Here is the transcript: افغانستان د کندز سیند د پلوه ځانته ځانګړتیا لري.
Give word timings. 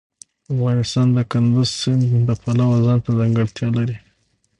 افغانستان 0.53 1.07
د 1.17 1.19
کندز 1.31 1.69
سیند 1.79 2.03
د 2.27 2.29
پلوه 2.43 2.77
ځانته 2.85 3.09
ځانګړتیا 3.19 3.67
لري. 3.77 3.97